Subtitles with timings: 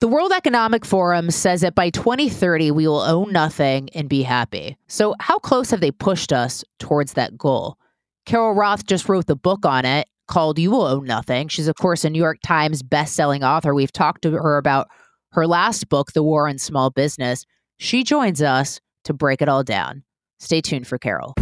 [0.00, 4.76] The World Economic Forum says that by 2030, we will own nothing and be happy.
[4.86, 7.78] So, how close have they pushed us towards that goal?
[8.24, 11.48] Carol Roth just wrote the book on it called You Will Own Nothing.
[11.48, 13.74] She's, of course, a New York Times best-selling author.
[13.74, 14.86] We've talked to her about
[15.32, 17.44] her last book, The War on Small Business.
[17.78, 20.04] She joins us to break it all down.
[20.38, 21.34] Stay tuned for Carol.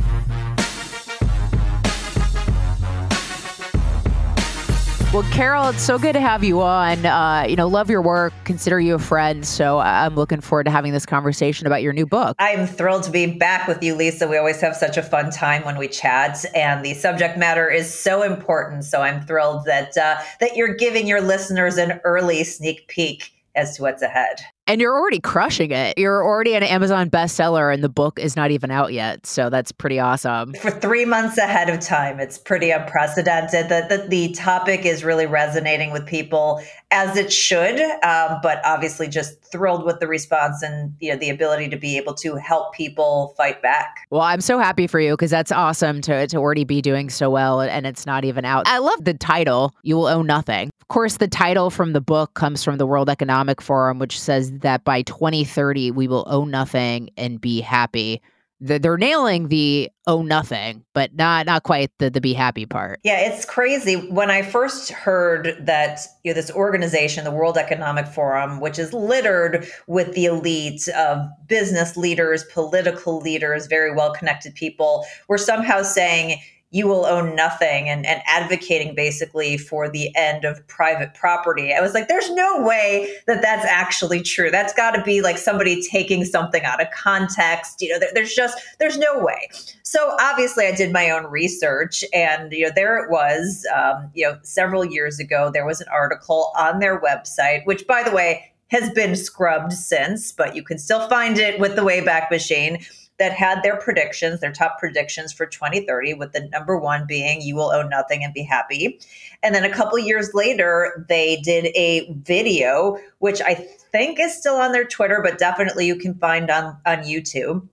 [5.17, 7.07] Well, Carol, it's so good to have you on.
[7.07, 9.47] Uh, you know, love your work, consider you a friend.
[9.47, 12.37] So I'm looking forward to having this conversation about your new book.
[12.39, 14.29] I'm thrilled to be back with you, Lisa.
[14.29, 17.91] We always have such a fun time when we chat, and the subject matter is
[17.91, 18.85] so important.
[18.85, 23.77] So I'm thrilled that uh, that you're giving your listeners an early sneak peek as
[23.77, 24.41] to what's ahead.
[24.69, 25.97] And you're already crushing it.
[25.97, 29.25] You're already an Amazon bestseller, and the book is not even out yet.
[29.25, 30.55] So that's pretty awesome.
[30.55, 33.69] For three months ahead of time, it's pretty unprecedented.
[33.69, 36.61] That the, the topic is really resonating with people
[36.91, 41.31] as it should, um, but obviously just thrilled with the response and you know the
[41.31, 44.07] ability to be able to help people fight back.
[44.11, 47.31] Well, I'm so happy for you because that's awesome to, to already be doing so
[47.31, 48.67] well, and it's not even out.
[48.67, 50.71] I love the title, You Will Own Nothing.
[50.81, 54.53] Of course, the title from the book comes from the World Economic Forum, which says
[54.63, 58.21] that by 2030, we will own nothing and be happy.
[58.59, 63.01] They're nailing the own nothing, but not not quite the the be happy part.
[63.05, 63.97] Yeah, it's crazy.
[63.97, 68.95] When I first heard that you know this organization, the World Economic Forum, which is
[68.95, 75.83] littered with the elite of business leaders, political leaders, very well connected people, were somehow
[75.83, 76.41] saying
[76.71, 81.73] you will own nothing and, and advocating basically for the end of private property.
[81.73, 84.51] I was like, there's no way that that's actually true.
[84.51, 87.81] That's got to be like somebody taking something out of context.
[87.81, 89.49] You know, there, there's just, there's no way.
[89.85, 94.29] So obviously I did my own research and, you know, there it was, um, you
[94.29, 98.53] know, several years ago, there was an article on their website, which by the way,
[98.69, 102.85] has been scrubbed since, but you can still find it with the Wayback Machine
[103.19, 107.57] that had their predictions, their top predictions for 2030, with the number one being you
[107.57, 108.99] will own nothing and be happy.
[109.43, 114.57] And then a couple years later, they did a video, which I think is still
[114.57, 117.67] on their Twitter, but definitely you can find on, on YouTube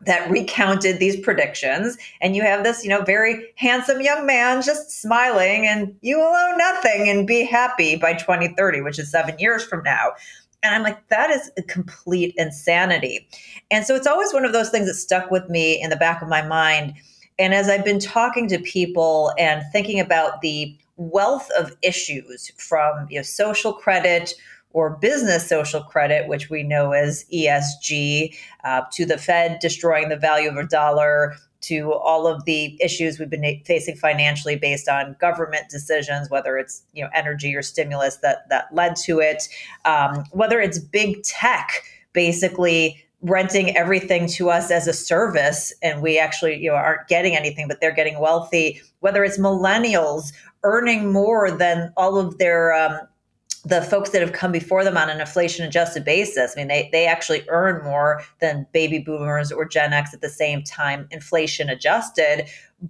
[0.00, 4.90] that recounted these predictions and you have this you know very handsome young man just
[4.90, 9.64] smiling and you will own nothing and be happy by 2030 which is 7 years
[9.64, 10.12] from now
[10.62, 13.28] and I'm like, that is a complete insanity.
[13.70, 16.20] And so it's always one of those things that stuck with me in the back
[16.20, 16.94] of my mind.
[17.38, 23.06] And as I've been talking to people and thinking about the wealth of issues from
[23.08, 24.34] you know, social credit
[24.72, 30.16] or business social credit, which we know as ESG, uh, to the Fed destroying the
[30.16, 31.36] value of a dollar,
[31.68, 36.82] to all of the issues we've been facing financially based on government decisions, whether it's
[36.92, 39.48] you know energy or stimulus that that led to it,
[39.84, 41.82] um, whether it's big tech
[42.12, 47.34] basically renting everything to us as a service and we actually you know aren't getting
[47.34, 50.32] anything but they're getting wealthy whether it's millennials
[50.62, 53.00] earning more than all of their um,
[53.64, 56.88] the folks that have come before them on an inflation adjusted basis, I mean, they,
[56.92, 61.68] they actually earn more than baby boomers or Gen X at the same time, inflation
[61.68, 62.46] adjusted,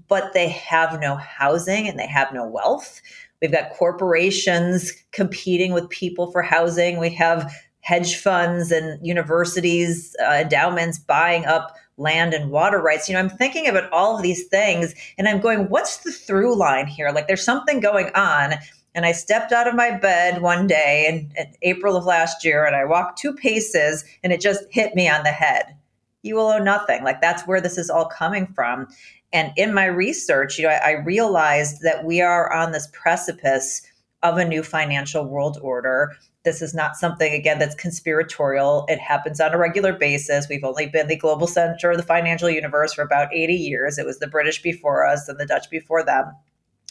[0.09, 3.00] but they have no housing and they have no wealth.
[3.41, 6.99] We've got corporations competing with people for housing.
[6.99, 13.09] We have hedge funds and universities, uh, endowments buying up land and water rights.
[13.09, 16.56] You know, I'm thinking about all of these things and I'm going, what's the through
[16.56, 17.11] line here?
[17.11, 18.55] Like there's something going on.
[18.99, 22.65] And I stepped out of my bed one day in, in April of last year
[22.65, 25.77] and I walked two paces and it just hit me on the head.
[26.23, 27.05] You will owe nothing.
[27.05, 28.89] Like that's where this is all coming from.
[29.33, 33.83] And in my research, you know, I, I realized that we are on this precipice
[34.25, 36.17] of a new financial world order
[36.49, 38.87] this is not something, again, that's conspiratorial.
[38.89, 40.49] It happens on a regular basis.
[40.49, 43.99] We've only been the global center of the financial universe for about 80 years.
[43.99, 46.33] It was the British before us and the Dutch before them.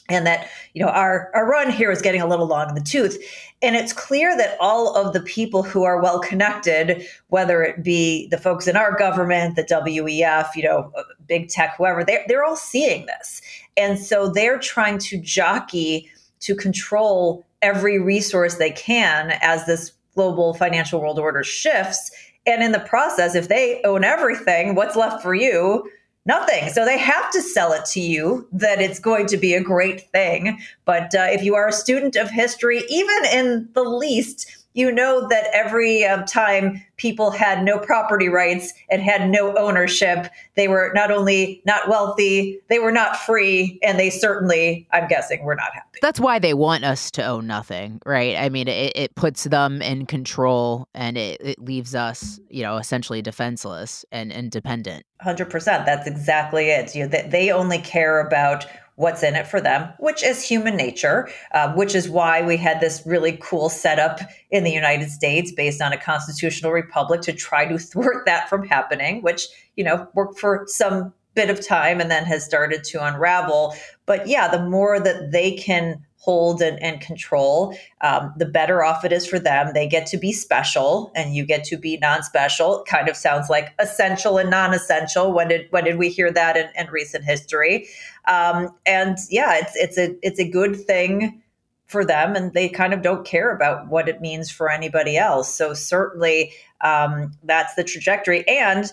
[0.09, 2.81] And that, you know, our, our run here is getting a little long in the
[2.81, 3.17] tooth.
[3.61, 8.27] And it's clear that all of the people who are well connected, whether it be
[8.29, 12.45] the folks in our government, the WEF, you know, uh, big tech, whoever, they're, they're
[12.45, 13.41] all seeing this.
[13.75, 16.09] And so they're trying to jockey
[16.41, 22.11] to control every resource they can as this global financial world order shifts.
[22.45, 25.89] And in the process, if they own everything, what's left for you?
[26.27, 26.69] Nothing.
[26.69, 30.11] So they have to sell it to you that it's going to be a great
[30.11, 30.59] thing.
[30.83, 35.27] But uh, if you are a student of history, even in the least, you know
[35.27, 40.91] that every um, time people had no property rights and had no ownership, they were
[40.93, 45.73] not only not wealthy, they were not free, and they certainly, I'm guessing, were not
[45.73, 45.99] happy.
[46.01, 48.35] That's why they want us to own nothing, right?
[48.35, 52.77] I mean, it, it puts them in control and it, it leaves us, you know,
[52.77, 55.05] essentially defenseless and independent.
[55.25, 55.49] 100%.
[55.85, 56.95] That's exactly it.
[56.95, 58.65] You know, they, they only care about
[58.97, 62.81] what's in it for them, which is human nature, uh, which is why we had
[62.81, 67.65] this really cool setup in the United States based on a constitutional republic to try
[67.65, 72.09] to thwart that from happening, which, you know, worked for some bit of time and
[72.09, 73.75] then has started to unravel.
[74.07, 79.05] But yeah, the more that they can hold and, and control, um, the better off
[79.05, 79.71] it is for them.
[79.73, 82.83] They get to be special, and you get to be non-special.
[82.85, 85.31] Kind of sounds like essential and non-essential.
[85.31, 87.87] When did when did we hear that in, in recent history?
[88.27, 91.41] Um, and yeah, it's it's a it's a good thing
[91.85, 95.55] for them, and they kind of don't care about what it means for anybody else.
[95.55, 96.51] So certainly,
[96.81, 98.91] um, that's the trajectory, and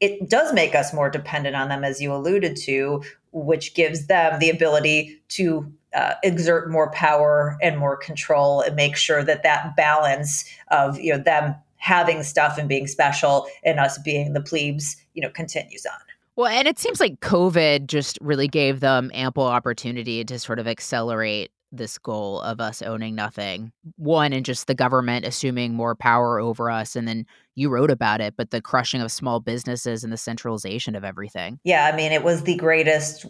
[0.00, 3.02] it does make us more dependent on them, as you alluded to,
[3.34, 8.96] which gives them the ability to uh, exert more power and more control and make
[8.96, 13.98] sure that that balance of you know them having stuff and being special and us
[13.98, 15.98] being the plebes you know continues on.
[16.36, 20.66] Well and it seems like covid just really gave them ample opportunity to sort of
[20.66, 23.72] accelerate this goal of us owning nothing.
[23.96, 28.20] One and just the government assuming more power over us and then you wrote about
[28.20, 31.58] it but the crushing of small businesses and the centralization of everything.
[31.64, 33.26] Yeah i mean it was the greatest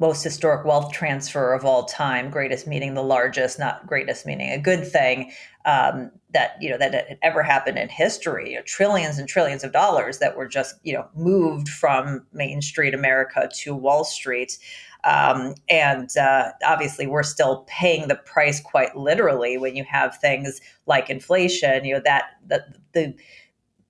[0.00, 4.58] most historic wealth transfer of all time greatest meaning the largest not greatest meaning a
[4.58, 5.30] good thing
[5.64, 8.50] um, that you know that had ever happened in history.
[8.50, 12.60] You know, trillions and trillions of dollars that were just you know moved from main
[12.60, 14.58] street america to wall street
[15.04, 20.60] um, and uh, obviously we're still paying the price quite literally when you have things
[20.86, 23.14] like inflation you know that the, the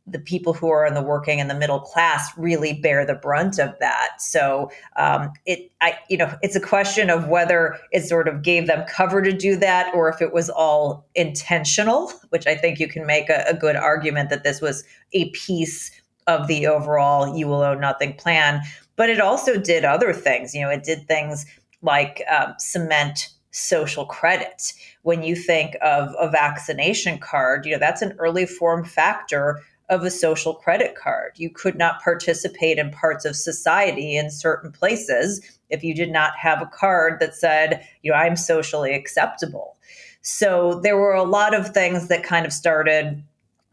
[0.07, 3.59] the people who are in the working and the middle class really bear the brunt
[3.59, 4.21] of that.
[4.21, 8.67] So um, it, I, you know, it's a question of whether it sort of gave
[8.67, 12.13] them cover to do that, or if it was all intentional.
[12.29, 15.91] Which I think you can make a, a good argument that this was a piece
[16.27, 18.61] of the overall "you will own nothing" plan.
[18.97, 20.55] But it also did other things.
[20.55, 21.47] You know, it did things
[21.83, 24.73] like um, cement social credit.
[25.03, 29.61] When you think of a vaccination card, you know, that's an early form factor
[29.91, 31.33] of a social credit card.
[31.37, 36.37] You could not participate in parts of society in certain places if you did not
[36.37, 39.77] have a card that said, you know, I'm socially acceptable.
[40.23, 43.23] So there were a lot of things that kind of started.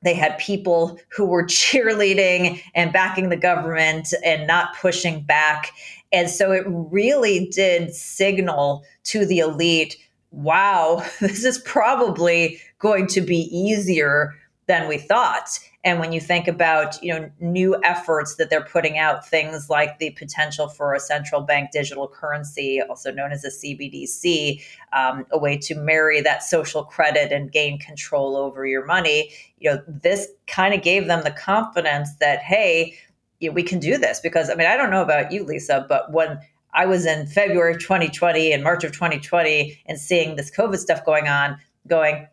[0.04, 5.72] They had people who were cheerleading and backing the government and not pushing back.
[6.12, 9.98] And so it really did signal to the elite
[10.32, 14.34] wow, this is probably going to be easier
[14.68, 15.60] than we thought.
[15.84, 19.98] And when you think about, you know, new efforts that they're putting out, things like
[19.98, 24.62] the potential for a central bank digital currency, also known as a CBDC,
[24.94, 29.72] um, a way to marry that social credit and gain control over your money, you
[29.72, 32.94] know, this kind of gave them the confidence that, hey,
[33.40, 34.20] you know, we can do this.
[34.20, 36.40] Because I mean, I don't know about you, Lisa, but when
[36.74, 41.04] I was in February of 2020 and March of 2020 and seeing this COVID stuff
[41.04, 42.28] going on, going,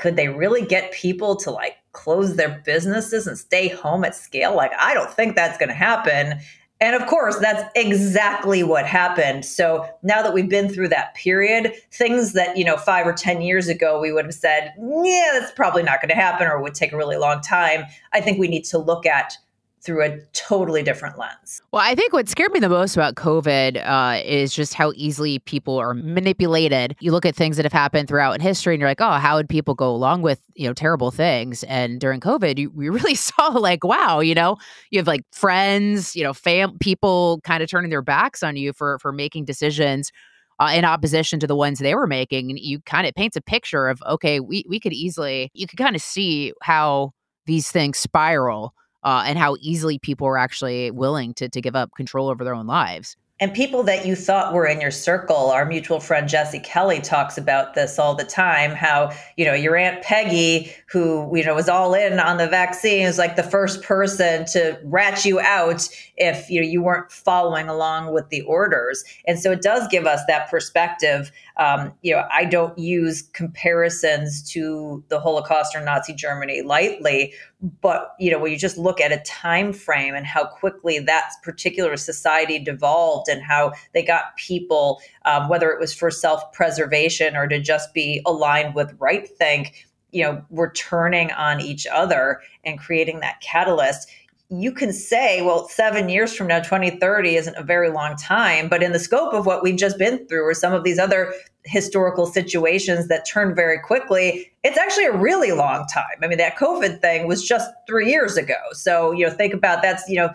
[0.00, 4.56] could they really get people to like close their businesses and stay home at scale?
[4.56, 6.40] Like, I don't think that's going to happen.
[6.80, 9.44] And of course, that's exactly what happened.
[9.44, 13.42] So now that we've been through that period, things that, you know, five or 10
[13.42, 16.74] years ago we would have said, yeah, that's probably not going to happen or would
[16.74, 17.84] take a really long time.
[18.14, 19.34] I think we need to look at
[19.82, 21.62] through a totally different lens.
[21.72, 25.38] Well, I think what scared me the most about COVID uh, is just how easily
[25.40, 26.96] people are manipulated.
[27.00, 29.48] You look at things that have happened throughout history, and you're like, oh, how would
[29.48, 31.62] people go along with you know terrible things?
[31.64, 34.56] And during COVID, you, we really saw like, wow, you know,
[34.90, 38.72] you have like friends, you know, fam people kind of turning their backs on you
[38.72, 40.12] for for making decisions.
[40.58, 43.40] Uh, in opposition to the ones they were making, and you kind of paints a
[43.40, 47.12] picture of okay, we we could easily you could kind of see how
[47.46, 51.90] these things spiral uh, and how easily people are actually willing to, to give up
[51.94, 53.16] control over their own lives.
[53.42, 57.38] And people that you thought were in your circle our mutual friend jesse kelly talks
[57.38, 61.66] about this all the time how you know your aunt peggy who you know was
[61.66, 65.88] all in on the vaccine is like the first person to rat you out
[66.20, 69.02] if you know you weren't following along with the orders.
[69.26, 74.42] And so it does give us that perspective um, you know i don't use comparisons
[74.50, 77.32] to the holocaust or nazi germany lightly
[77.80, 81.30] but you know when you just look at a time frame and how quickly that
[81.42, 87.46] particular society devolved and how they got people um, whether it was for self-preservation or
[87.46, 92.78] to just be aligned with right think you know were turning on each other and
[92.78, 94.08] creating that catalyst
[94.50, 98.68] you can say, well, seven years from now, 2030 isn't a very long time.
[98.68, 101.32] But in the scope of what we've just been through, or some of these other
[101.64, 106.18] historical situations that turned very quickly, it's actually a really long time.
[106.20, 108.58] I mean, that COVID thing was just three years ago.
[108.72, 110.30] So, you know, think about that's, you know,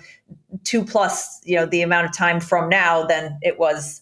[0.64, 4.02] two plus, you know, the amount of time from now than it was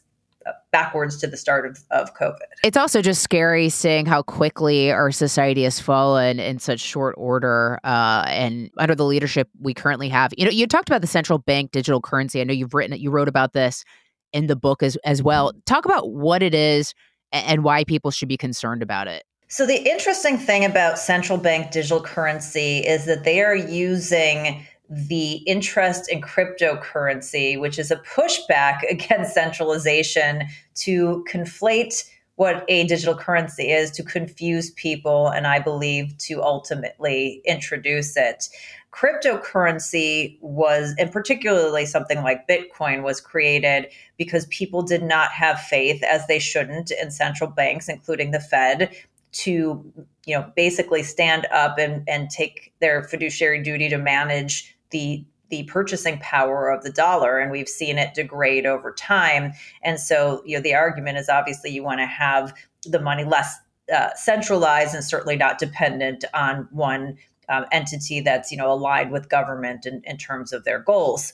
[0.72, 2.38] backwards to the start of, of COVID.
[2.64, 7.80] It's also just scary seeing how quickly our society has fallen in such short order
[7.84, 10.34] uh, and under the leadership we currently have.
[10.38, 12.42] You know, you talked about the central bank digital currency.
[12.42, 13.84] I know you've written it, you wrote about this
[14.32, 15.54] in the book as, as well.
[15.66, 16.94] Talk about what it is
[17.32, 19.24] and why people should be concerned about it.
[19.50, 25.38] So, the interesting thing about central bank digital currency is that they are using the
[25.48, 30.44] interest in cryptocurrency, which is a pushback against centralization
[30.76, 37.42] to conflate what a digital currency is, to confuse people, and I believe to ultimately
[37.46, 38.50] introduce it.
[38.92, 46.04] Cryptocurrency was, and particularly something like Bitcoin, was created because people did not have faith,
[46.04, 48.96] as they shouldn't, in central banks, including the Fed,
[49.34, 49.84] to
[50.26, 55.64] you know basically stand up and, and take their fiduciary duty to manage the the
[55.66, 59.54] purchasing power of the dollar and we've seen it degrade over time.
[59.84, 62.54] And so you know the argument is obviously you want to have
[62.86, 63.58] the money less
[63.94, 67.18] uh, centralized and certainly not dependent on one
[67.50, 71.34] um, entity that's you know aligned with government in, in terms of their goals.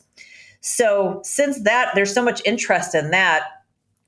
[0.62, 3.44] So since that there's so much interest in that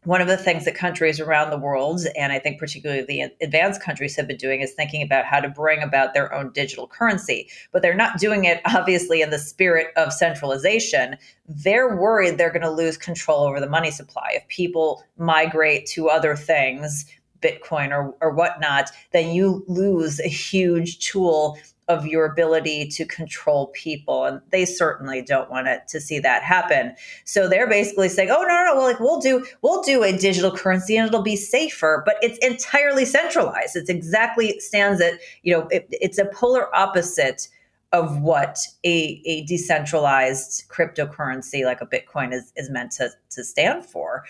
[0.03, 3.81] one of the things that countries around the world, and I think particularly the advanced
[3.81, 7.47] countries have been doing, is thinking about how to bring about their own digital currency.
[7.71, 11.17] But they're not doing it, obviously, in the spirit of centralization.
[11.47, 14.31] They're worried they're going to lose control over the money supply.
[14.33, 17.05] If people migrate to other things,
[17.41, 23.67] Bitcoin or, or whatnot, then you lose a huge tool of your ability to control
[23.67, 26.95] people and they certainly don't want it to see that happen.
[27.25, 30.17] So they're basically saying oh no no, no well like we'll do we'll do a
[30.17, 33.75] digital currency and it'll be safer but it's entirely centralized.
[33.75, 37.47] It's exactly stands at you know it, it's a polar opposite
[37.91, 43.85] of what a, a decentralized cryptocurrency like a bitcoin is, is meant to, to stand
[43.85, 44.23] for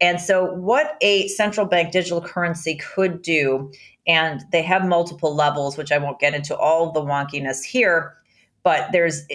[0.00, 3.72] and so, what a central bank digital currency could do,
[4.06, 8.14] and they have multiple levels, which I won't get into all the wonkiness here,
[8.62, 9.26] but there's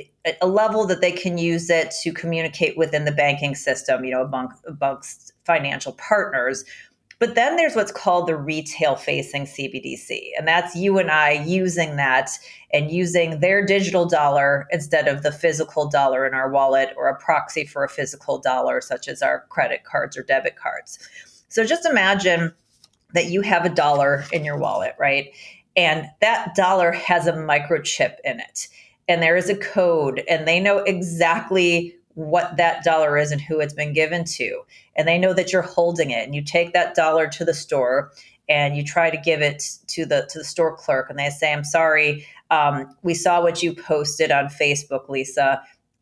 [0.41, 4.21] a level that they can use it to communicate within the banking system, you know,
[4.21, 6.63] among, amongst financial partners.
[7.23, 10.31] But then there's what's called the retail facing CBDC.
[10.37, 12.31] And that's you and I using that
[12.73, 17.17] and using their digital dollar instead of the physical dollar in our wallet or a
[17.17, 20.99] proxy for a physical dollar, such as our credit cards or debit cards.
[21.47, 22.53] So just imagine
[23.13, 25.31] that you have a dollar in your wallet, right?
[25.77, 28.67] And that dollar has a microchip in it.
[29.07, 33.59] And there is a code, and they know exactly what that dollar is and who
[33.59, 34.61] it's been given to.
[34.95, 36.23] And they know that you're holding it.
[36.25, 38.11] And you take that dollar to the store
[38.49, 41.53] and you try to give it to the to the store clerk and they say,
[41.53, 45.61] I'm sorry, um, we saw what you posted on Facebook, Lisa.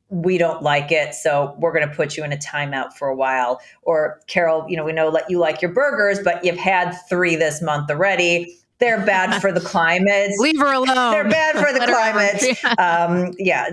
[0.10, 3.16] We don't like it, so we're going to put you in a timeout for a
[3.16, 3.62] while.
[3.84, 7.38] Or Carol, you know, we know let you like your burgers, but you've had three
[7.38, 10.32] this month already they're bad for the climate.
[10.40, 11.12] Leave her alone.
[11.12, 12.78] They're bad for the climate.
[12.80, 13.70] um, yeah.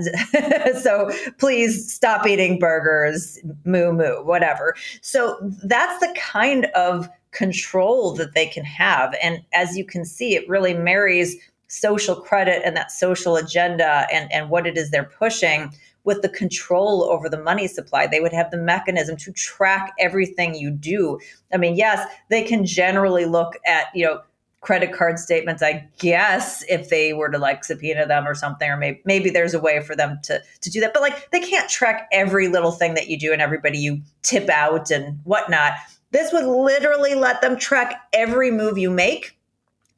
[0.83, 4.77] so please stop eating burgers, moo moo, whatever.
[5.01, 9.15] So that's the kind of control that they can have.
[9.23, 11.37] And as you can see, it really marries
[11.69, 15.73] social credit and that social agenda and, and what it is they're pushing
[16.05, 18.07] with the control over the money supply.
[18.07, 21.19] They would have the mechanism to track everything you do.
[21.53, 24.23] I mean, yes, they can generally look at, you know,
[24.61, 28.77] credit card statements, I guess, if they were to like subpoena them or something, or
[28.77, 30.93] maybe maybe there's a way for them to to do that.
[30.93, 34.49] But like they can't track every little thing that you do and everybody you tip
[34.49, 35.73] out and whatnot.
[36.11, 39.37] This would literally let them track every move you make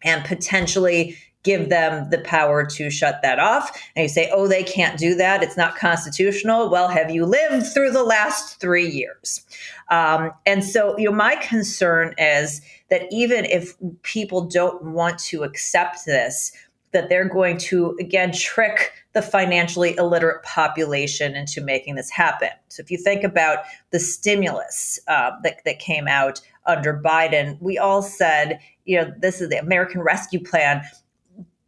[0.03, 3.71] and potentially give them the power to shut that off.
[3.97, 5.43] And you say, oh, they can't do that.
[5.43, 6.71] It's not constitutional.
[6.71, 9.45] Well, have you lived through the last three years?
[9.91, 15.43] Um, and so, you know, my concern is that even if people don't want to
[15.43, 16.53] accept this,
[16.93, 22.51] that they're going to again trick the financially illiterate population into making this happen.
[22.69, 27.79] So if you think about the stimulus uh, that, that came out under Biden, we
[27.79, 30.83] all said, you know, this is the American Rescue Plan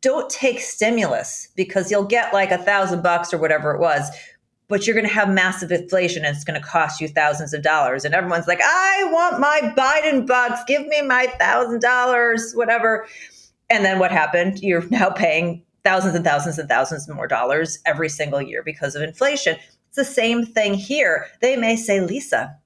[0.02, 4.10] don't take stimulus because you'll get like a thousand bucks or whatever it was
[4.72, 7.60] but you're going to have massive inflation and it's going to cost you thousands of
[7.60, 8.06] dollars.
[8.06, 10.62] And everyone's like i want my biden bucks.
[10.66, 13.06] Give me my thousand dollars whatever.
[13.68, 14.60] And then what happened?
[14.60, 19.02] You're now paying thousands and thousands and thousands more dollars every single year because of
[19.02, 19.56] inflation.
[19.88, 21.26] It's the same thing here.
[21.42, 22.56] They may say lisa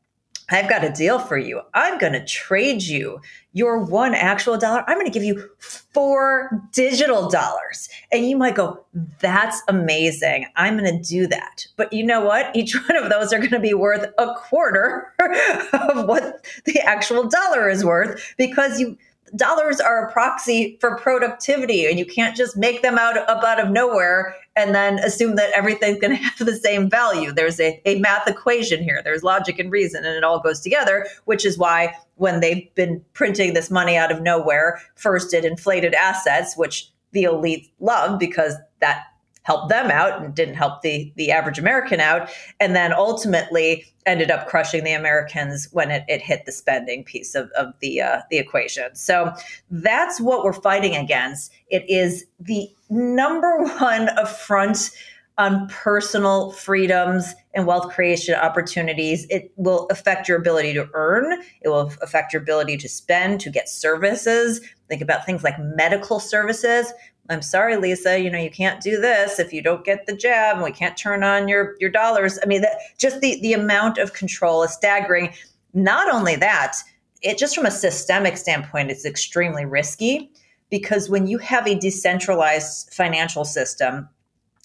[0.49, 1.61] I've got a deal for you.
[1.75, 3.21] I'm going to trade you
[3.53, 4.85] your one actual dollar.
[4.87, 7.89] I'm going to give you four digital dollars.
[8.13, 8.85] And you might go,
[9.19, 10.47] that's amazing.
[10.55, 11.67] I'm going to do that.
[11.77, 12.55] But you know what?
[12.55, 15.13] Each one of those are going to be worth a quarter
[15.73, 18.97] of what the actual dollar is worth because you
[19.35, 23.59] dollars are a proxy for productivity and you can't just make them out up out
[23.59, 27.33] of nowhere and then assume that everything's going to have the same value.
[27.33, 29.03] There's a, a math equation here.
[29.05, 33.05] There's logic and reason and it all goes together which is why when they've been
[33.13, 38.55] printing this money out of nowhere first it inflated assets which the elite love because
[38.81, 39.05] that
[39.47, 44.31] helped them out and didn't help the the average American out, and then ultimately ended
[44.31, 48.21] up crushing the Americans when it, it hit the spending piece of, of the uh,
[48.29, 48.95] the equation.
[48.95, 49.33] So
[49.71, 51.53] that's what we're fighting against.
[51.69, 54.91] It is the number one affront
[55.39, 59.27] on personal freedoms and wealth creation opportunities.
[59.29, 61.41] It will affect your ability to earn.
[61.61, 64.61] It will affect your ability to spend, to get services.
[64.89, 66.91] Think about things like medical services.
[67.29, 70.57] I'm sorry, Lisa, you know, you can't do this if you don't get the jab
[70.57, 72.39] and we can't turn on your, your dollars.
[72.43, 75.33] I mean, that, just the, the amount of control is staggering.
[75.75, 76.77] Not only that,
[77.23, 80.31] it just from a systemic standpoint, it's extremely risky
[80.71, 84.09] because when you have a decentralized financial system,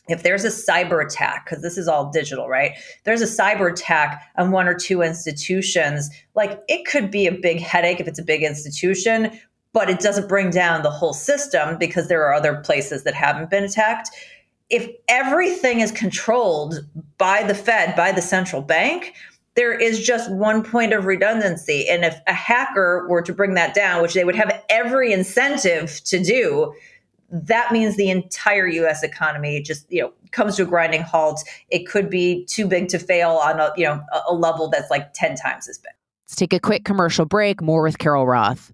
[0.07, 2.73] if there's a cyber attack, because this is all digital, right?
[3.03, 7.59] There's a cyber attack on one or two institutions, like it could be a big
[7.59, 9.39] headache if it's a big institution,
[9.73, 13.49] but it doesn't bring down the whole system because there are other places that haven't
[13.49, 14.09] been attacked.
[14.69, 16.85] If everything is controlled
[17.17, 19.13] by the Fed, by the central bank,
[19.55, 21.87] there is just one point of redundancy.
[21.89, 26.01] And if a hacker were to bring that down, which they would have every incentive
[26.05, 26.73] to do,
[27.29, 31.43] that means the entire US economy just, you know, comes to a grinding halt.
[31.69, 35.13] It could be too big to fail on a, you know, a level that's like
[35.13, 35.91] 10 times as big.
[36.25, 37.61] Let's take a quick commercial break.
[37.61, 38.73] More with Carol Roth.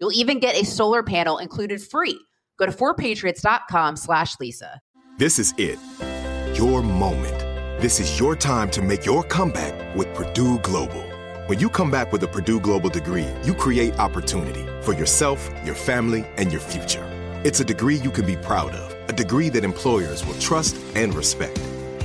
[0.00, 2.18] You'll even get a solar panel included free.
[2.58, 4.80] Go to 4patriots.com slash Lisa.
[5.18, 5.78] This is it.
[6.56, 7.38] Your moment.
[7.80, 11.04] This is your time to make your comeback with Purdue Global.
[11.46, 15.74] When you come back with a Purdue Global degree, you create opportunity for yourself, your
[15.74, 17.04] family, and your future.
[17.44, 21.14] It's a degree you can be proud of a degree that employers will trust and
[21.14, 21.58] respect.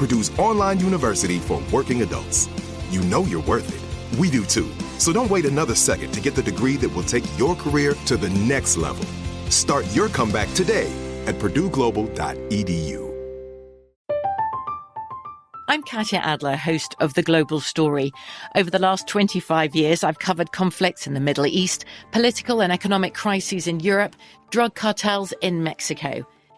[0.00, 2.48] Purdue's online university for working adults.
[2.88, 4.18] You know you're worth it.
[4.18, 4.72] We do too.
[4.96, 8.16] So don't wait another second to get the degree that will take your career to
[8.16, 9.04] the next level.
[9.50, 10.90] Start your comeback today
[11.26, 13.10] at purdueglobal.edu.
[15.68, 18.10] I'm Katya Adler, host of The Global Story.
[18.56, 23.12] Over the last 25 years, I've covered conflicts in the Middle East, political and economic
[23.12, 24.16] crises in Europe,
[24.48, 26.26] drug cartels in Mexico.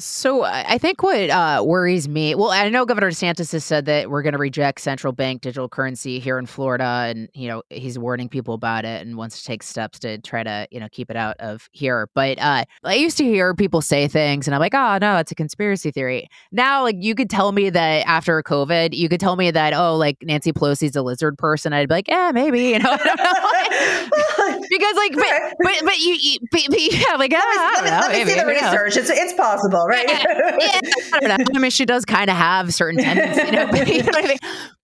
[0.00, 4.10] So I think what uh, worries me, well, I know Governor DeSantis has said that
[4.10, 7.98] we're going to reject central bank digital currency here in Florida, and you know he's
[7.98, 11.10] warning people about it and wants to take steps to try to you know keep
[11.10, 12.08] it out of here.
[12.14, 15.32] But uh, I used to hear people say things, and I'm like, oh no, it's
[15.32, 16.28] a conspiracy theory.
[16.50, 19.96] Now, like you could tell me that after COVID, you could tell me that oh,
[19.96, 21.74] like Nancy Pelosi's a lizard person.
[21.74, 22.96] I'd be like, yeah, maybe, you know,
[24.70, 27.90] because like, but but, but you, but, but yeah, like let me, ah, let me,
[27.90, 28.48] let me maybe, see the know.
[28.48, 28.96] research.
[28.96, 30.08] It's it's possible, right?
[30.08, 30.24] yeah,
[31.12, 31.44] I don't know.
[31.54, 34.22] I mean, she does kind of have certain tendencies, you know, but, you know I
[34.22, 34.38] mean?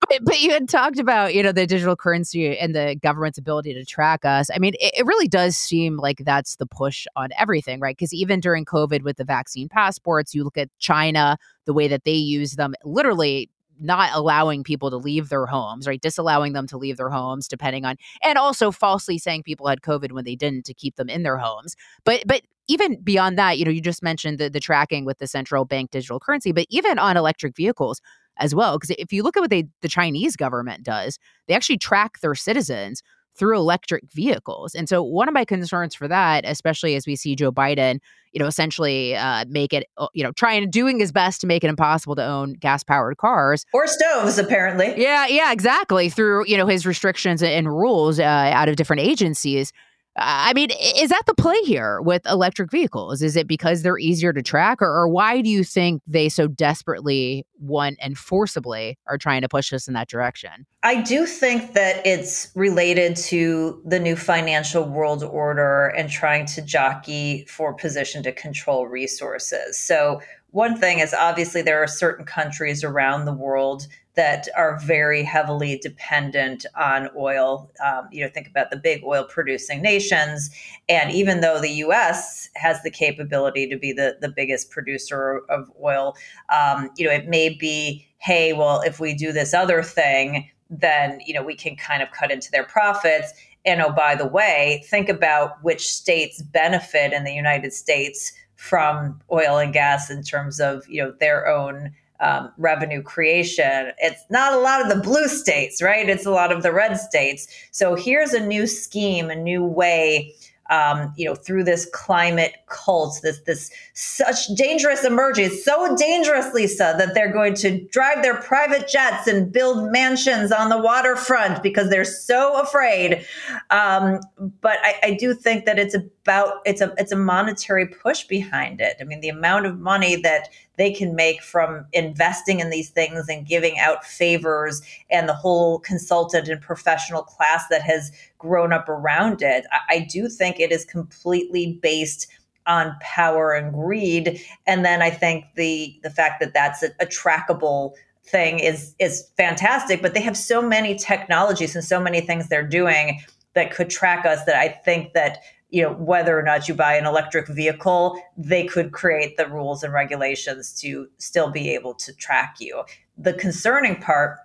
[0.09, 3.75] but, but you had talked about, you know, the digital currency and the government's ability
[3.75, 4.51] to track us.
[4.55, 7.97] I mean, it, it really does seem like that's the push on everything, right?
[7.97, 12.05] Because even during COVID with the vaccine passports, you look at China, the way that
[12.05, 16.01] they use them, literally not allowing people to leave their homes, right?
[16.01, 20.13] Disallowing them to leave their homes, depending on, and also falsely saying people had COVID
[20.13, 21.77] when they didn't to keep them in their homes.
[22.05, 25.27] But but even beyond that, you know, you just mentioned the, the tracking with the
[25.27, 28.01] central bank digital currency, but even on electric vehicles
[28.39, 28.79] as well.
[28.79, 32.35] Because if you look at what they the Chinese government does, they actually track their
[32.35, 33.03] citizens
[33.37, 34.75] through electric vehicles.
[34.75, 37.99] And so one of my concerns for that, especially as we see Joe Biden,
[38.33, 41.63] you know, essentially uh, make it, uh, you know, trying doing his best to make
[41.63, 44.95] it impossible to own gas powered cars or stoves, apparently.
[44.97, 46.09] Yeah, yeah, exactly.
[46.09, 49.73] Through you know his restrictions and rules uh, out of different agencies.
[50.19, 53.21] I mean, is that the play here with electric vehicles?
[53.21, 56.49] Is it because they're easier to track, or, or why do you think they so
[56.49, 60.67] desperately want and forcibly are trying to push us in that direction?
[60.83, 66.63] I do think that it's related to the new financial world order and trying to
[66.63, 69.77] jockey for position to control resources.
[69.77, 75.23] So, one thing is obviously there are certain countries around the world that are very
[75.23, 77.71] heavily dependent on oil.
[77.85, 80.51] Um, you know, think about the big oil producing nations.
[80.89, 85.71] And even though the US has the capability to be the, the biggest producer of
[85.83, 86.17] oil,
[86.49, 91.21] um, you know, it may be, hey, well, if we do this other thing, then,
[91.27, 93.33] you know, we can kind of cut into their profits.
[93.67, 99.21] And oh, by the way, think about which states benefit in the United States from
[99.31, 103.93] oil and gas in terms of, you know, their own um, revenue creation.
[103.99, 106.09] It's not a lot of the blue states, right?
[106.09, 107.49] It's a lot of the red states.
[107.71, 110.35] So here's a new scheme, a new way
[110.71, 116.95] um, you know, through this climate cult, this this such dangerous emerges, so dangerous, Lisa,
[116.99, 121.89] that they're going to drive their private jets and build mansions on the waterfront because
[121.91, 123.25] they're so afraid.
[123.71, 124.21] Um,
[124.61, 125.95] but I, I do think that it's
[126.27, 128.97] about it's a it's a monetary push behind it.
[129.01, 133.29] I mean, the amount of money that they can make from investing in these things
[133.29, 138.89] and giving out favors and the whole consultant and professional class that has grown up
[138.89, 139.65] around it.
[139.71, 142.27] I, I do think it is completely based
[142.67, 144.41] on power and greed.
[144.67, 147.93] And then I think the the fact that that's a, a trackable
[148.25, 150.03] thing is is fantastic.
[150.03, 153.21] But they have so many technologies and so many things they're doing
[153.57, 155.39] that could track us that I think that
[155.71, 159.83] you know whether or not you buy an electric vehicle they could create the rules
[159.83, 162.85] and regulations to still be able to track you.
[163.19, 164.39] The concerning part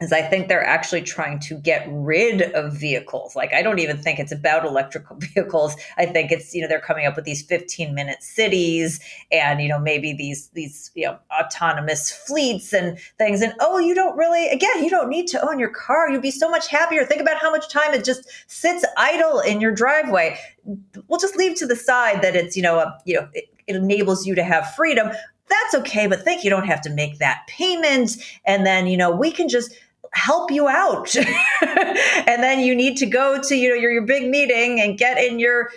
[0.00, 3.36] is I think they're actually trying to get rid of vehicles.
[3.36, 5.76] Like I don't even think it's about electrical vehicles.
[5.98, 9.68] I think it's you know they're coming up with these 15 minute cities and you
[9.68, 14.48] know maybe these these you know autonomous fleets and things and oh you don't really
[14.48, 16.10] again you don't need to own your car.
[16.10, 17.04] You'd be so much happier.
[17.04, 20.38] Think about how much time it just sits idle in your driveway.
[21.08, 23.76] We'll just leave to the side that it's you know a, you know it, it
[23.76, 25.10] enables you to have freedom.
[25.48, 29.10] That's okay, but think you don't have to make that payment and then you know
[29.10, 29.74] we can just
[30.12, 31.14] help you out.
[31.62, 35.18] and then you need to go to you know your, your big meeting and get
[35.18, 35.70] in your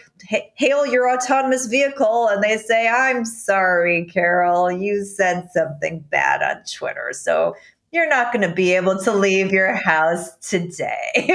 [0.55, 6.63] hail your autonomous vehicle and they say i'm sorry carol you said something bad on
[6.63, 7.53] twitter so
[7.93, 11.11] you're not going to be able to leave your house today.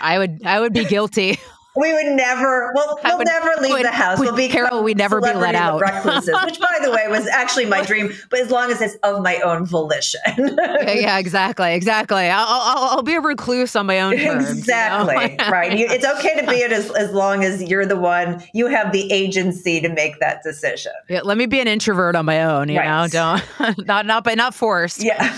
[0.00, 1.38] I would I would be guilty.
[1.76, 2.72] We would never.
[2.74, 4.18] Well, we'll would, never leave would, the house.
[4.18, 4.82] We'll be Carol.
[4.82, 5.80] We'd never be let out.
[5.80, 8.12] recluses, which, by the way, was actually my dream.
[8.30, 10.20] But as long as it's of my own volition.
[10.36, 12.28] yeah, yeah, exactly, exactly.
[12.28, 14.50] I'll, I'll, I'll, be a recluse on my own terms.
[14.50, 15.32] Exactly.
[15.32, 15.48] You know?
[15.50, 15.78] right.
[15.78, 18.42] You, it's okay to be it as, as long as you're the one.
[18.54, 20.92] You have the agency to make that decision.
[21.08, 21.20] Yeah.
[21.22, 22.68] Let me be an introvert on my own.
[22.68, 23.02] You right.
[23.02, 25.04] know, don't not not but not forced.
[25.04, 25.34] Yeah.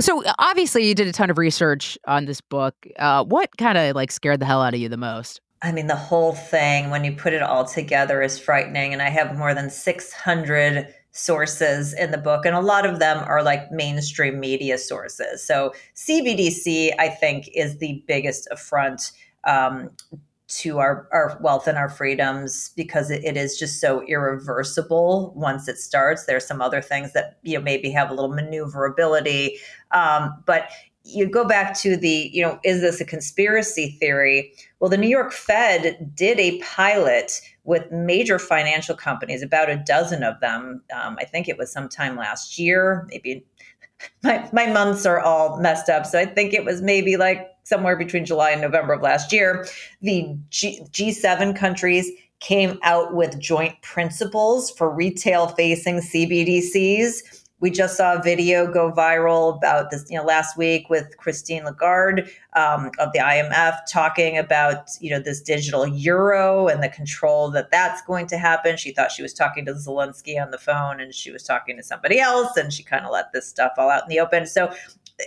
[0.00, 2.74] so obviously, you did a ton of research on this book.
[2.98, 5.40] Uh, what kind of like scared the hell out of you the most?
[5.62, 8.92] I mean, the whole thing, when you put it all together, is frightening.
[8.92, 13.22] And I have more than 600 sources in the book, and a lot of them
[13.26, 15.46] are like mainstream media sources.
[15.46, 19.12] So, CBDC, I think, is the biggest affront
[19.44, 19.90] um,
[20.48, 25.68] to our, our wealth and our freedoms because it, it is just so irreversible once
[25.68, 26.26] it starts.
[26.26, 29.58] There's some other things that you know maybe have a little maneuverability,
[29.92, 30.70] um, but
[31.04, 34.52] you go back to the, you know, is this a conspiracy theory?
[34.78, 40.22] Well, the New York Fed did a pilot with major financial companies, about a dozen
[40.22, 40.82] of them.
[40.94, 43.44] Um, I think it was sometime last year, maybe
[44.22, 46.06] my, my months are all messed up.
[46.06, 49.66] So I think it was maybe like somewhere between July and November of last year.
[50.00, 52.10] The G, G7 countries
[52.40, 58.90] came out with joint principles for retail facing CBDCs we just saw a video go
[58.90, 64.36] viral about this, you know, last week with Christine Lagarde um, of the IMF talking
[64.36, 68.76] about, you know, this digital euro and the control that that's going to happen.
[68.76, 71.84] She thought she was talking to Zelensky on the phone and she was talking to
[71.84, 74.44] somebody else and she kind of let this stuff all out in the open.
[74.44, 74.74] So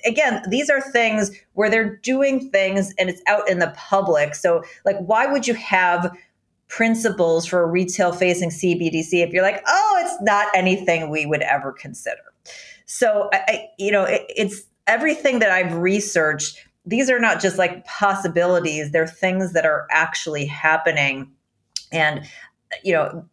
[0.05, 4.35] again, these are things where they're doing things and it's out in the public.
[4.35, 6.13] So like why would you have
[6.67, 11.41] principles for a retail facing CBDC if you're like, oh, it's not anything we would
[11.41, 12.21] ever consider.
[12.85, 16.57] So, I, you know, it, it's everything that I've researched.
[16.85, 21.31] These are not just like possibilities, they're things that are actually happening.
[21.91, 22.25] And,
[22.83, 23.25] you know,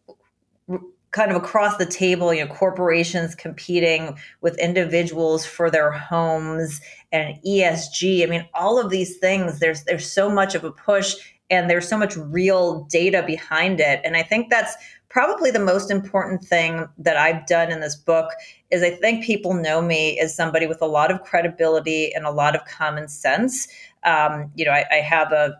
[1.13, 7.37] kind of across the table, you know, corporations competing with individuals for their homes and
[7.45, 8.23] ESG.
[8.23, 11.15] I mean, all of these things, there's there's so much of a push
[11.49, 14.01] and there's so much real data behind it.
[14.03, 14.75] And I think that's
[15.09, 18.31] probably the most important thing that I've done in this book
[18.71, 22.31] is I think people know me as somebody with a lot of credibility and a
[22.31, 23.67] lot of common sense.
[24.03, 25.55] Um, you know, I, I, have a,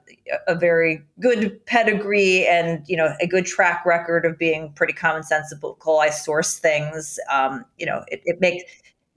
[0.50, 5.24] a very good pedigree and, you know, a good track record of being pretty common
[5.24, 5.78] sensible.
[5.88, 8.65] I source things, um, you know, it, it makes,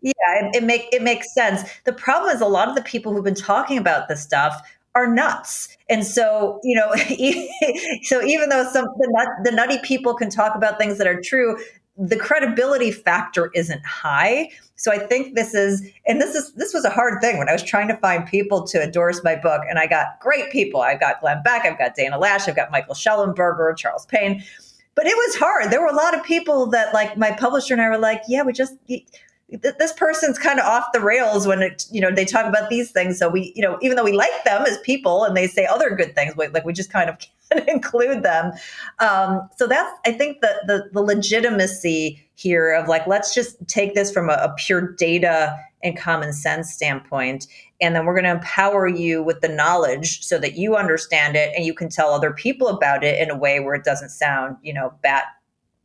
[0.00, 1.62] yeah, it, it make it makes sense.
[1.84, 4.60] The problem is a lot of the people who've been talking about this stuff
[4.96, 5.76] are nuts.
[5.90, 6.92] And so, you know,
[8.02, 11.20] so even though some the, nut, the nutty people can talk about things that are
[11.20, 11.58] true,
[11.98, 14.48] the credibility factor isn't high.
[14.76, 17.52] So I think this is, and this is this was a hard thing when I
[17.52, 20.82] was trying to find people to endorse my book, and I got great people.
[20.82, 24.42] I've got Glenn Beck, I've got Dana Loesch, I've got Michael Shellenberger, Charles Payne.
[24.94, 25.70] But it was hard.
[25.70, 28.42] There were a lot of people that, like my publisher and I, were like, "Yeah,
[28.42, 28.74] we just
[29.48, 32.90] this person's kind of off the rails when it you know they talk about these
[32.90, 33.18] things.
[33.18, 35.90] So we you know even though we like them as people and they say other
[35.90, 37.16] good things like we just kind of
[37.50, 38.52] can't include them.
[38.98, 43.94] Um, so that's i think the, the, the legitimacy here of like let's just take
[43.94, 47.46] this from a, a pure data and common sense standpoint
[47.80, 51.52] and then we're going to empower you with the knowledge so that you understand it
[51.54, 54.56] and you can tell other people about it in a way where it doesn't sound
[54.62, 55.24] you know bat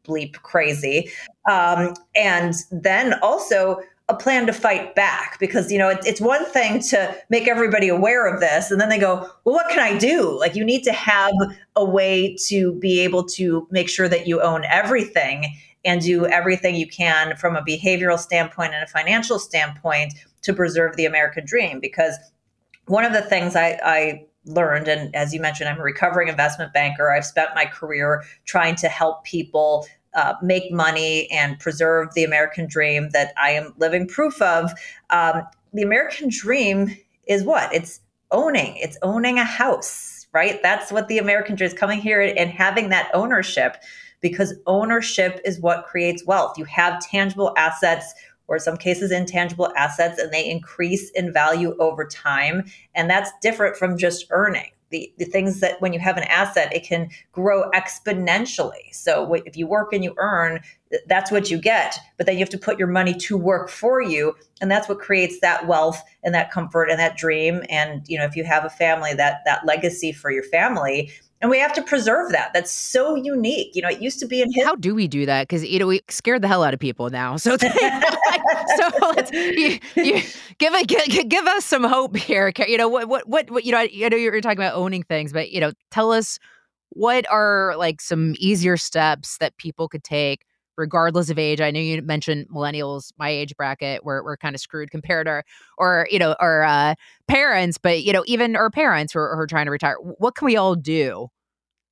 [0.05, 1.11] bleep crazy.
[1.49, 6.43] Um, and then also a plan to fight back because you know it, it's one
[6.45, 9.97] thing to make everybody aware of this and then they go well what can i
[9.97, 11.31] do like you need to have
[11.77, 15.45] a way to be able to make sure that you own everything
[15.85, 20.97] and do everything you can from a behavioral standpoint and a financial standpoint to preserve
[20.97, 22.17] the american dream because
[22.87, 26.73] one of the things I, I learned and as you mentioned i'm a recovering investment
[26.73, 32.23] banker i've spent my career trying to help people uh, make money and preserve the
[32.23, 34.71] american dream that i am living proof of
[35.11, 36.95] um, the American dream
[37.27, 37.73] is what?
[37.73, 38.01] It's
[38.31, 38.75] owning.
[38.77, 40.61] It's owning a house, right?
[40.61, 43.77] That's what the American dream is coming here and having that ownership
[44.21, 46.57] because ownership is what creates wealth.
[46.57, 48.13] You have tangible assets
[48.51, 53.77] or some cases intangible assets and they increase in value over time and that's different
[53.77, 57.69] from just earning the, the things that when you have an asset, it can grow
[57.71, 58.93] exponentially.
[58.93, 60.59] So if you work and you earn,
[61.07, 61.97] that's what you get.
[62.17, 64.35] But then you have to put your money to work for you.
[64.59, 67.63] And that's what creates that wealth and that comfort and that dream.
[67.69, 71.11] And, you know, if you have a family, that that legacy for your family
[71.41, 72.53] and we have to preserve that.
[72.53, 73.75] That's so unique.
[73.75, 74.63] You know, it used to be in his.
[74.63, 75.47] How do we do that?
[75.47, 77.35] Because you know we scared the hell out of people now.
[77.37, 77.57] So,
[78.77, 80.21] so let's you, you,
[80.57, 82.51] give a give, give, us some hope here.
[82.67, 85.33] You know what what what, what you know I, know you're talking about owning things,
[85.33, 86.39] but you know tell us
[86.89, 90.45] what are like some easier steps that people could take
[90.77, 91.61] regardless of age.
[91.61, 95.43] I know you mentioned millennials, my age bracket, we're, we're kind of screwed compared to,
[95.77, 96.95] or, you know, our uh,
[97.27, 99.95] parents, but, you know, even our parents who are, who are trying to retire.
[99.99, 101.29] What can we all do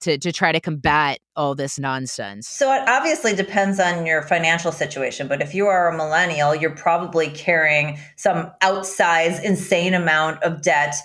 [0.01, 2.47] to, to try to combat all this nonsense?
[2.47, 6.75] So it obviously depends on your financial situation, but if you are a millennial, you're
[6.75, 10.95] probably carrying some outsized, insane amount of debt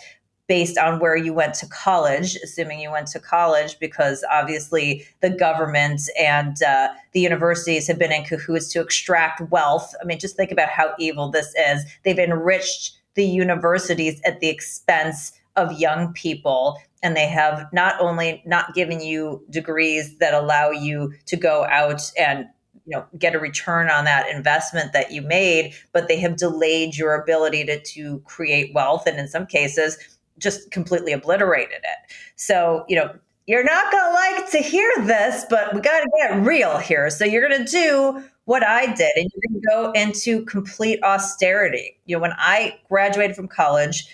[0.46, 5.30] based on where you went to college, assuming you went to college, because obviously the
[5.30, 9.94] government and uh, the universities have been in cahoots to extract wealth.
[10.00, 11.84] I mean, just think about how evil this is.
[12.04, 16.78] They've enriched the universities at the expense of young people.
[17.02, 22.10] And they have not only not given you degrees that allow you to go out
[22.18, 22.46] and
[22.86, 26.94] you know get a return on that investment that you made but they have delayed
[26.94, 29.96] your ability to, to create wealth and in some cases
[30.38, 32.12] just completely obliterated it.
[32.36, 33.14] So, you know,
[33.46, 37.10] you're not going to like to hear this, but we got to get real here.
[37.10, 41.02] So, you're going to do what I did, and you're going to go into complete
[41.02, 41.98] austerity.
[42.06, 44.06] You know, when I graduated from college,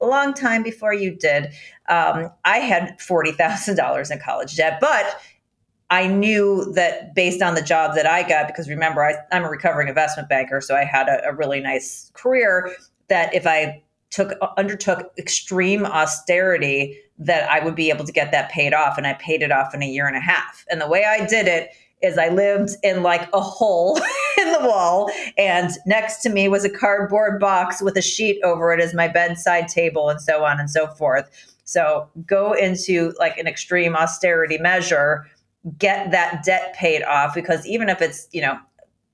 [0.00, 1.46] a long time before you did,
[1.88, 5.20] um, I had $40,000 in college debt, but
[5.88, 9.50] I knew that based on the job that I got, because remember, I, am a
[9.50, 12.74] recovering investment banker, so I had a, a really nice career,
[13.08, 18.50] that if I took undertook extreme austerity that I would be able to get that
[18.50, 20.64] paid off and I paid it off in a year and a half.
[20.70, 21.70] And the way I did it
[22.02, 23.96] is I lived in like a hole
[24.38, 28.72] in the wall and next to me was a cardboard box with a sheet over
[28.72, 31.30] it as my bedside table and so on and so forth.
[31.64, 35.26] So go into like an extreme austerity measure,
[35.78, 38.58] get that debt paid off because even if it's, you know,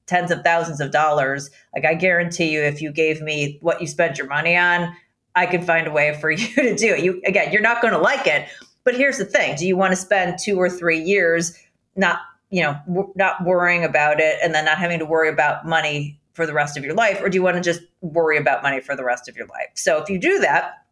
[0.06, 1.50] tens of thousands of dollars.
[1.74, 4.94] Like I guarantee you, if you gave me what you spent your money on,
[5.34, 7.02] I could find a way for you to do it.
[7.02, 8.48] You again, you're not going to like it,
[8.84, 11.56] but here's the thing: Do you want to spend two or three years
[11.96, 12.20] not,
[12.52, 16.20] you know, w- not worrying about it, and then not having to worry about money
[16.34, 18.80] for the rest of your life, or do you want to just worry about money
[18.80, 19.68] for the rest of your life?
[19.74, 20.84] So if you do that,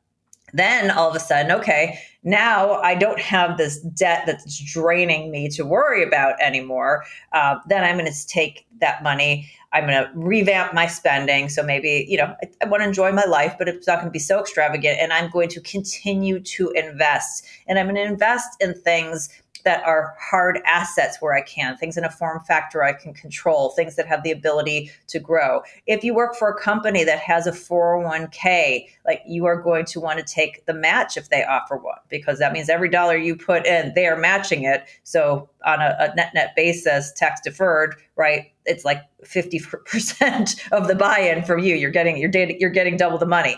[0.53, 5.49] then all of a sudden, okay, now I don't have this debt that's draining me
[5.51, 7.05] to worry about anymore.
[7.33, 9.49] Uh, then I'm going to take that money.
[9.73, 11.49] I'm going to revamp my spending.
[11.49, 14.09] So maybe, you know, I, I want to enjoy my life, but it's not going
[14.09, 14.99] to be so extravagant.
[15.01, 17.47] And I'm going to continue to invest.
[17.69, 19.29] And I'm going to invest in things
[19.65, 23.71] that are hard assets where I can, things in a form factor I can control,
[23.71, 25.63] things that have the ability to grow.
[25.87, 30.01] If you work for a company that has a 401k, like you are going to
[30.01, 33.37] want to take the match if they offer one, because that means every dollar you
[33.37, 34.85] put in, they are matching it.
[35.03, 38.53] So on a, a net net basis, tax deferred, right?
[38.67, 41.75] It's like 50% of the buy-in from you.
[41.75, 43.57] You're getting you're, you're getting double the money.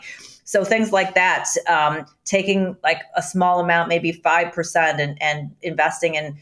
[0.53, 6.15] So things like that, um, taking like a small amount, maybe 5%, and, and investing
[6.15, 6.37] in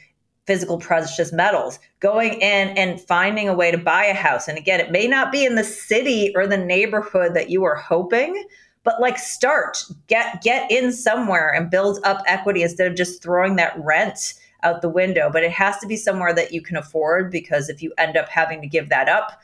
[0.48, 4.48] physical precious metals, going in and finding a way to buy a house.
[4.48, 7.76] And again, it may not be in the city or the neighborhood that you are
[7.76, 8.44] hoping,
[8.82, 13.54] but like start, get get in somewhere and build up equity instead of just throwing
[13.56, 15.30] that rent out the window.
[15.32, 18.28] But it has to be somewhere that you can afford because if you end up
[18.28, 19.40] having to give that up,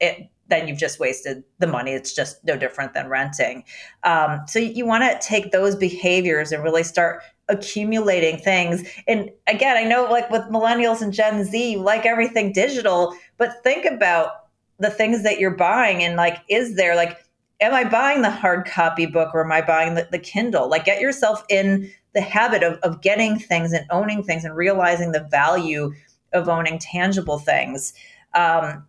[0.00, 1.92] it then you've just wasted the money.
[1.92, 3.64] It's just no different than renting.
[4.04, 8.82] Um, so you, want to take those behaviors and really start accumulating things.
[9.06, 13.62] And again, I know like with millennials and Gen Z, you like everything digital, but
[13.62, 14.32] think about
[14.78, 17.18] the things that you're buying and like, is there like,
[17.60, 20.68] am I buying the hard copy book or am I buying the, the Kindle?
[20.68, 25.12] Like, get yourself in the habit of, of getting things and owning things and realizing
[25.12, 25.92] the value
[26.32, 27.92] of owning tangible things.
[28.34, 28.86] Um,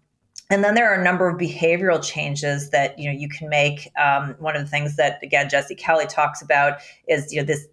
[0.51, 3.89] and then there are a number of behavioral changes that you know you can make.
[3.97, 7.67] Um, one of the things that again Jesse Kelly talks about is you know this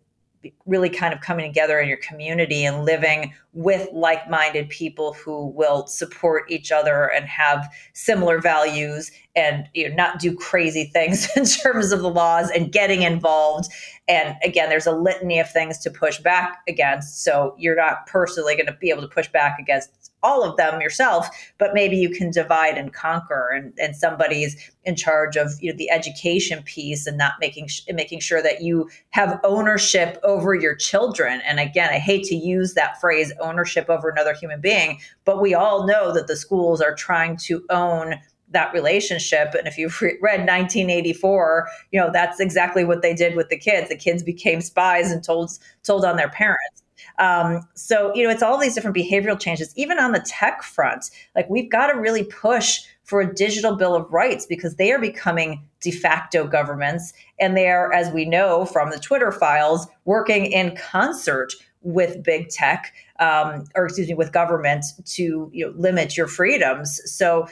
[0.66, 5.86] really kind of coming together in your community and living with like-minded people who will
[5.88, 11.44] support each other and have similar values and you know, not do crazy things in
[11.44, 13.68] terms of the laws and getting involved.
[14.06, 17.24] And again, there's a litany of things to push back against.
[17.24, 19.90] So you're not personally going to be able to push back against
[20.22, 24.96] all of them yourself, but maybe you can divide and conquer, and, and somebody's in
[24.96, 28.88] charge of you know the education piece and not making sh- making sure that you
[29.10, 31.40] have ownership over your children.
[31.46, 35.54] And again, I hate to use that phrase ownership over another human being, but we
[35.54, 38.16] all know that the schools are trying to own
[38.50, 39.54] that relationship.
[39.54, 43.88] And if you've read 1984, you know that's exactly what they did with the kids.
[43.88, 45.50] The kids became spies and told
[45.82, 46.82] told on their parents.
[47.18, 51.10] Um, so, you know, it's all these different behavioral changes, even on the tech front.
[51.34, 54.98] Like, we've got to really push for a digital bill of rights because they are
[54.98, 57.12] becoming de facto governments.
[57.40, 62.50] And they are, as we know from the Twitter files, working in concert with big
[62.50, 67.00] tech, um, or excuse me, with government to you know, limit your freedoms.
[67.10, 67.48] So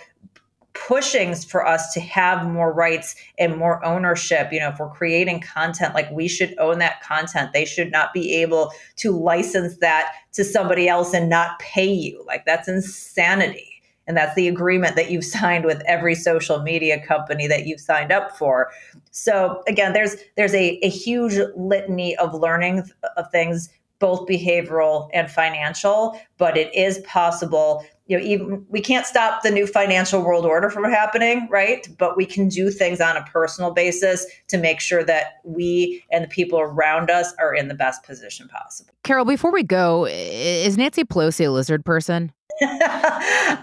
[0.87, 4.53] pushing for us to have more rights and more ownership.
[4.53, 7.53] You know, if we're creating content, like we should own that content.
[7.53, 12.25] They should not be able to license that to somebody else and not pay you.
[12.27, 13.73] Like that's insanity.
[14.09, 18.13] And that's the agreement that you've signed with every social media company that you've signed
[18.13, 18.71] up for.
[19.11, 22.85] So again, there's there's a, a huge litany of learning
[23.17, 23.69] of things
[23.99, 27.85] both behavioral and financial, but it is possible.
[28.07, 31.89] You know, even we can't stop the new financial world order from happening, right?
[31.99, 36.25] But we can do things on a personal basis to make sure that we and
[36.25, 38.95] the people around us are in the best position possible.
[39.03, 42.33] Carol, before we go, is Nancy Pelosi a lizard person?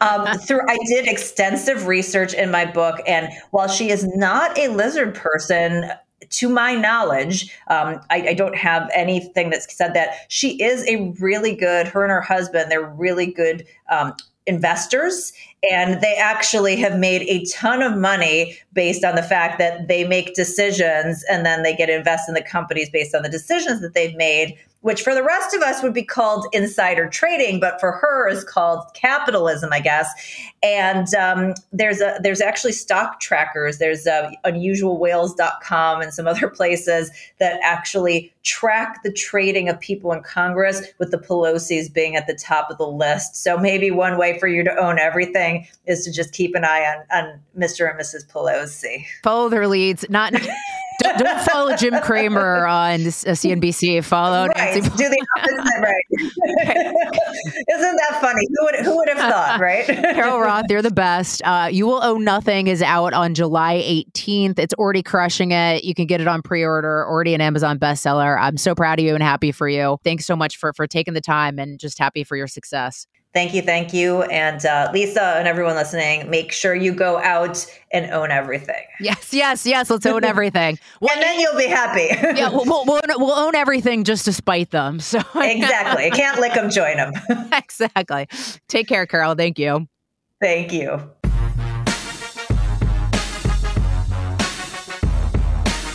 [0.01, 4.67] um, through I did extensive research in my book, and while she is not a
[4.67, 5.89] lizard person,
[6.29, 11.13] to my knowledge, um, I, I, don't have anything that's said that she is a
[11.19, 11.87] really good.
[11.87, 14.13] Her and her husband, they're really good um,
[14.45, 15.33] investors
[15.69, 20.03] and they actually have made a ton of money based on the fact that they
[20.03, 23.93] make decisions and then they get invest in the companies based on the decisions that
[23.93, 27.93] they've made which for the rest of us would be called insider trading, but for
[27.93, 30.09] her is called capitalism, I guess.
[30.61, 33.77] And um, there's a there's actually stock trackers.
[33.77, 40.21] There's uh, unusualwhales.com and some other places that actually track the trading of people in
[40.21, 43.37] Congress, with the Pelosi's being at the top of the list.
[43.37, 45.52] So maybe one way for you to own everything
[45.85, 47.89] is to just keep an eye on on Mr.
[47.89, 48.27] and Mrs.
[48.29, 49.05] Pelosi.
[49.23, 50.33] Follow their leads, not
[51.03, 53.99] don't, don't, follow Jim Cramer on CNBC.
[53.99, 54.75] Uh, follow right.
[54.75, 54.89] Nancy.
[54.89, 56.05] Do the opposite, right?
[57.75, 58.41] Isn't that funny?
[58.47, 59.85] Who would who would have thought, right?
[59.85, 61.41] Carol Roth, you're the best.
[61.43, 64.59] Uh, you will own nothing is out on July 18th.
[64.59, 65.83] It's already crushing it.
[65.83, 68.39] You can get it on pre-order, already an Amazon bestseller.
[68.39, 69.97] I'm so proud of you and happy for you.
[70.03, 73.07] Thanks so much for for taking the time and just happy for your success.
[73.33, 76.29] Thank you, thank you, and uh, Lisa and everyone listening.
[76.29, 78.83] Make sure you go out and own everything.
[78.99, 79.89] Yes, yes, yes.
[79.89, 82.09] Let's own everything, well, and then you'll be happy.
[82.39, 84.99] yeah, we'll, we'll, we'll, we'll, own everything just to spite them.
[84.99, 87.13] So exactly, can't lick them, join them.
[87.51, 88.27] exactly.
[88.67, 89.33] Take care, Carol.
[89.33, 89.87] Thank you.
[90.39, 91.01] Thank you.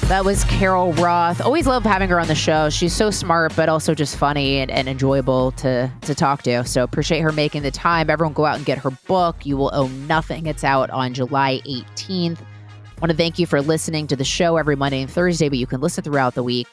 [0.08, 1.42] That was Carol Roth.
[1.42, 2.70] Always love having her on the show.
[2.70, 6.64] She's so smart, but also just funny and, and enjoyable to to talk to.
[6.64, 8.08] So appreciate her making the time.
[8.08, 9.44] Everyone go out and get her book.
[9.44, 10.46] You will own nothing.
[10.46, 12.40] It's out on July 18th.
[12.40, 15.58] I want to thank you for listening to the show every Monday and Thursday, but
[15.58, 16.68] you can listen throughout the week.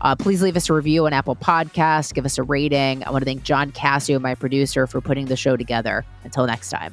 [0.00, 2.12] Uh, please leave us a review on Apple Podcasts.
[2.12, 3.04] Give us a rating.
[3.04, 6.04] I want to thank John Cassio, my producer, for putting the show together.
[6.24, 6.92] Until next time.